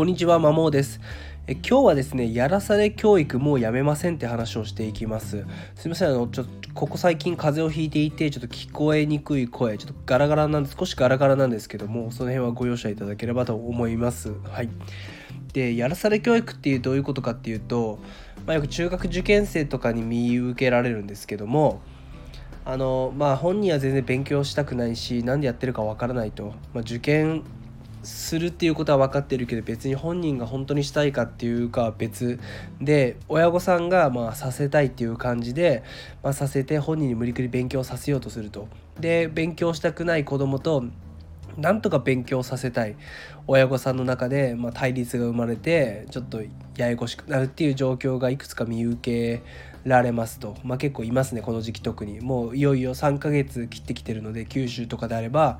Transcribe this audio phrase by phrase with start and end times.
[0.00, 0.98] こんにちは、まもです。
[1.46, 5.44] え今日はですね、やらされ教育もうやめませんって話をしていきます。
[5.74, 14.32] すみません、あの、ちょっと、ここ最近風邪をひいていて、ちょっと聞こえにくい声、ちょっとガラガラなんで、少しガラガラなんですけども、その辺はご容赦いただければと思います。
[14.44, 14.70] はい。
[15.52, 17.98] で、やらされ教育っていうどういうことかっていうと、
[18.46, 21.82] まあ、よく中学受験生とかに見受けられるんですけども、
[22.64, 27.42] あのまあ本人は全然勉強したくないし何でやってるかわからないと、まあ、受験
[28.02, 32.38] するっていうことは分かってるけど別に本人が本当にしたいかっていうかは別
[32.80, 35.82] で親御さんがまあさせたいっていう感じで、
[36.22, 38.68] まあ、させて本人に無理くり勉強させようとすると。
[38.98, 40.84] で勉強したくない子供と
[41.56, 42.96] なんとか勉強させたい
[43.50, 46.40] 親御さんの中で、ま、対立が生まれてちょっと
[46.76, 49.42] ややこしくなるっていう状況がいくつか見受け
[49.84, 52.20] られますと、まあ、結構いますねこの時期特に。
[52.20, 55.58] もういよいよ3ヶ月切ってきてるので九州とかであれば、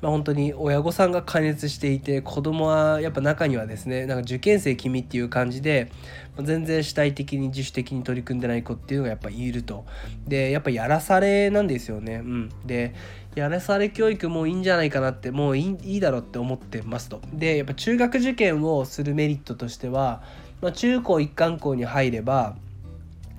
[0.00, 5.90] まあ、本当に親御さんが加熱していて子供はやっぱ中にはですねなんか受験生君っていう感じで
[6.42, 9.84] 全然主体的に自主的に取り組んでない子っていうのがやっぱいると。
[10.26, 12.16] でやっぱやらされなんですよね。
[12.16, 12.50] うん。
[12.64, 12.94] で
[13.34, 17.20] やらされ教育もういいんじゃないかなってもういいいいだろうって思ってますと。
[17.32, 20.22] でやっぱ中学受験をするメリットとしては、
[20.60, 22.56] まあ、中高一貫校に入れば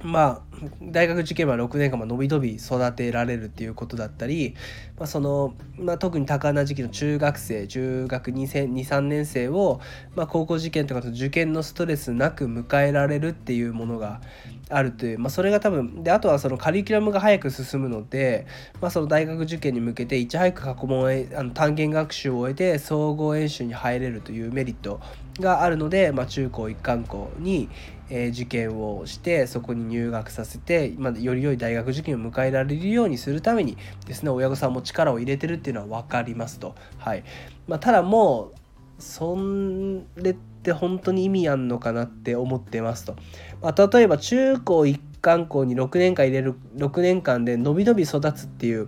[0.04, 0.42] まあ
[0.81, 4.55] 大学受験は6年間も伸び伸び育てられるっていうことだったり、
[4.97, 9.80] まあ、その、まあ、特に多感な時期の中学生中学23年生を、
[10.16, 14.22] まあ、高校受験とかと受験のストレスなく迎えられるっていうものが
[14.69, 18.47] あるという、まあ、それが多分であとはそのカリキュラムが早く進むので、
[18.81, 25.00] まあ、その大学受験に向けていち早く過去問あの単元学習を終えて総合演習に入れるというメリット
[25.39, 27.69] があるので、まあ、中高一貫校に、
[28.09, 36.76] えー、受験をしてそこに入学させて、まあ、より良い大学受験を迎えられるようにするためにですね親御さんも力を入れてるっていうのは分かりますと。
[36.98, 37.23] はい
[37.67, 38.58] まあ、ただもう
[39.02, 39.38] そ
[40.16, 43.16] れって本当に意味あんのかなって思ってますと。
[43.62, 48.88] まあ、例えば中高一貫校に6年間入れる6年間で伸び伸び育つっていう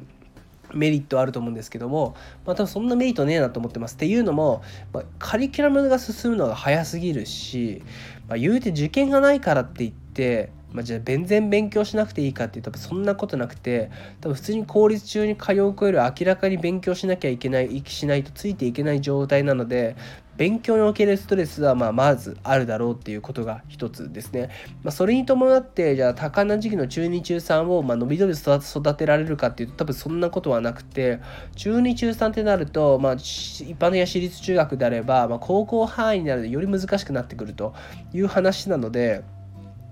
[0.74, 2.16] メリットあると思うんですけども、
[2.46, 3.96] まあ、多分そんなメリットねえなと思ってます。
[3.96, 4.62] っていうのも、
[4.94, 7.81] まあ、カリキュラムが進むのが早すぎるし、
[8.28, 13.90] まあ、言うて受験がないからって言って、まあ、じゃあ全然勉強しなくていいかっていうとそんなことなくて
[14.22, 19.96] 多分普通に公立中に通う子より明らかに勉強しなきゃいけないしないとついていけない状態なので
[20.40, 24.50] 勉強におけるストレスはまあまずあるだろうっていうことが一つですね。
[24.84, 31.19] まあ、それに伴ってじゃあ多感な時期の中2中3をまあ伸び伸び育てられるかっていうと多分そんなことはなくて
[31.58, 37.74] 中2中3ってなると、まあ、一般的な私立中学であれば、まあ、高校範囲になるとより難しくなってくると
[38.13, 39.24] いう話なので。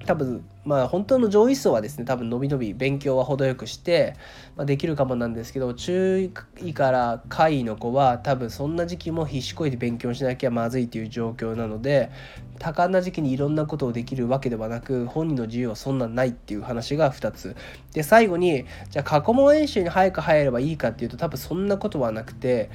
[0.07, 4.15] 多分まあ本当の上位層はですね多分伸び伸び勉強は程よくして、
[4.55, 6.31] まあ、できるかもなんですけど中
[6.61, 12.09] 位から下位の子は多分そんな時期も必死こいて勉強しなきゃまずいという状況なので
[12.57, 17.55] 多感な時期にいろんなことをできるわけではなく本人の自由はそんなないっていう話が2つ。
[17.93, 22.69] で最後にじゃあ過去問演習に早く入ればいいかっていうと多分そんなことはなくて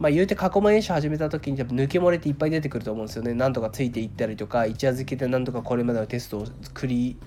[0.00, 3.34] まあ、言うて過去問演習始めた時にやっぱ抜け漏れっていっぱい出てくると思うんですよね。
[3.34, 7.18] なんとかついていったりとか一夜漬けでなんとかこれまでのテストをくり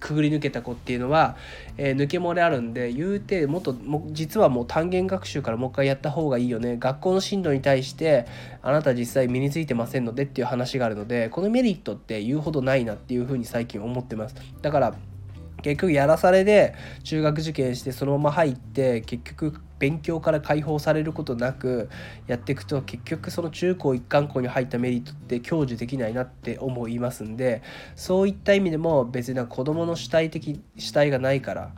[0.00, 1.36] くぐり抜けた子っていうのは、
[1.76, 8.26] えー、抜け漏れあるんで言うてもっとも実はもう単元学習からもう一回やった方がいいよね学校の進路に対して
[8.62, 14.94] あなた実際身についてませんのでっていう話があるのでこのメリットって言うほどないなっていうふうに最近思ってますだから
[15.62, 16.74] 結局やらされで
[17.04, 21.90] 中学受験してそのまま入って結局勉強から解放されることなく
[22.28, 27.62] やっていくと結局その中高一貫校に入ったメリットって享受できないなって思いますんで
[27.96, 31.72] そういった意味でも別にな子どもの主体的主体がないから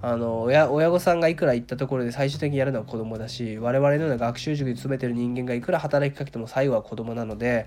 [0.00, 7.66] あの親親御さんがいくら言ったところで最終的にやるのは子供だし我々のような学習塾に勤めてる人間がいくら働きかけても最後は子供なので、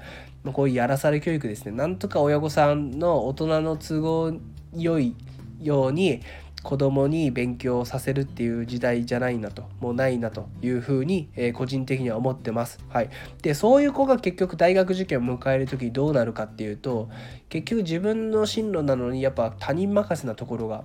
[0.54, 1.72] こういうやらされ教育ですね。
[1.72, 4.40] なんとか親御さんの大人の都合
[4.74, 5.14] 良い
[5.60, 6.22] ように
[6.64, 12.80] 子供に勉強させるっていう時代じゃないなともうないなというふうに、えー、個人的には思ってます。
[12.90, 13.10] はい、
[13.42, 17.10] でそういう子が結局大学受験を迎える時どうなるかっていうと
[17.50, 20.84] 結局自分の進路なのにやっぱ他人任せなところが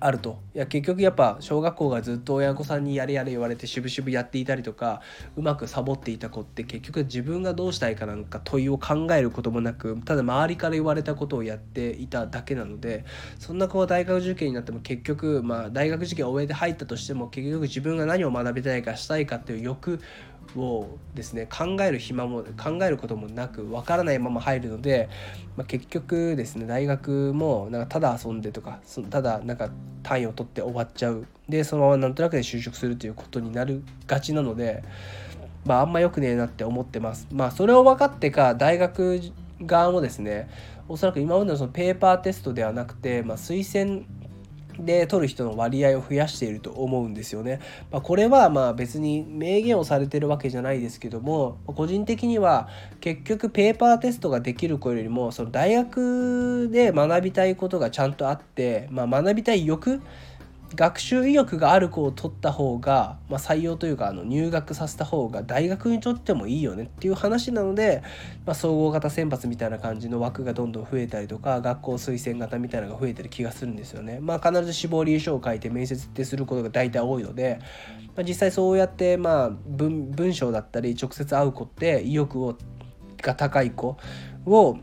[0.00, 0.38] あると。
[0.54, 5.00] いや結局やっぱ小学校がずっと親御さんにやれやれ言われて渋々やっていたりとか
[5.36, 13.04] うまくサボっていた子って結局自分がどうしたいかなんか問いを考えることもなくただ周りから言われたことをやっていただけなので
[13.38, 20.00] そんな子は大学受験になっても結局まあ大学受験を終えて入ったとしても結局自分が何を学びたいかしたいかっていう欲
[20.56, 25.08] をですね考える暇も考えることもなくわからないまま入るので、
[25.56, 29.70] まあ、結局ですね大学もなんかただ遊んでとかただなんか
[30.02, 31.26] 単位を取って終わっちゃう。
[31.48, 34.82] でそのままなんとなくで就職するということになるがちなので
[35.64, 37.26] まああんま良くねえなって思ってます。
[37.32, 39.20] まあそれを分かってか大学
[39.62, 40.48] 側もですね
[40.88, 44.04] おそらく今までのそのペーパーテストではなくて、まあ、推薦
[44.78, 47.60] で取る人の割合を増やしていると思うんですよね。
[47.90, 52.68] まあ、これはまあ別に明言をされてるわけじゃないですけども個人的には
[53.00, 60.02] 結局ペーパーテストができる子よりもその大学で学びたいことがちゃんとあって、まあ、学びたい欲
[60.74, 68.02] 学習意欲がある子を取った方が、まあ、採用というかあの入学させた方が大学にとってもいいよねっていう話なので、
[68.44, 74.18] まあ、総合型選抜みたいな感じの枠がどんどん増えたりとか学校推薦型みたいなのが増えてる気がするんですよね。
[74.20, 77.60] まあ、必ず志望理由書を書いて面接ってすることが大体多いので、
[78.16, 82.56] まあ、実際そうやってまあ文文章だったり直接会う子って意欲を
[83.22, 83.96] が高い子
[84.46, 84.78] を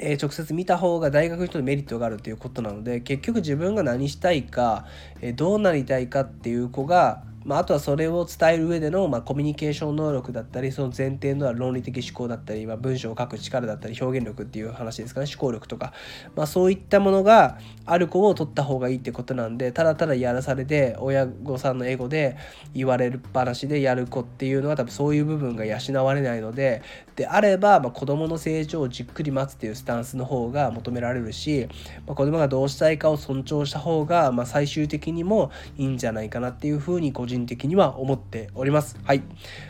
[0.00, 4.86] えー、直接見た方が大学の人にメリットがあるということなので結局自分が何したいか、
[5.20, 15.26] えー、どうなりたいかっていう子がまあ、あとはそれを伝える上での、まあ、コミュニケーション能力だったりその前提のある論理的思考だったり、まあ、文章を書く力だったり表現力っていう話ですかね。
[15.32, 15.92] 思考力とか、
[16.34, 22.36] まあ、そういったものがある子を取った方がいいってことなんでただただやらされて親御さんのエゴで
[22.74, 26.82] 言われる話でやる子っていうのは多分そういう部分が養われないので
[27.14, 31.68] であれば、まあ、子どもの成長をじっくり待つっていうスタンスの方が求められるし、
[32.06, 38.98] まあ、子どもがどうしたいかを尊重した方が、まあ、最終的にもいいんじゃないかなっていうふうに個人人的には思っております。
[39.04, 39.22] はい。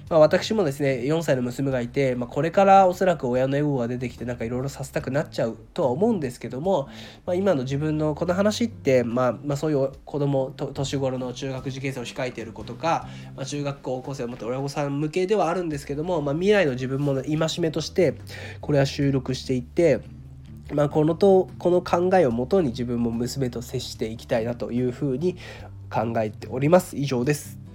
[0.09, 6.89] まあ、私もですね、4歳の娘がいて、まあ、これからおそらく親のエゴが出てきて、なんかいろいろさせたくなっちゃうとは思うんですけども、
[7.27, 18.15] まあ、今の自分のこの話って、まあ、まあ、そういう子供と、年頃の中学受験生を控えている子とか、まあ、中学高校生を持って親御さん向けではあるんですけども、まあ、未来の自分も戒めとして、
[18.61, 20.01] これは収録していって、
[20.73, 25.37] まあ、このとこの考えをもとに自分も娘と接していきたいなというふうに
[25.97, 26.95] 考えております。
[26.99, 27.66] 以上です。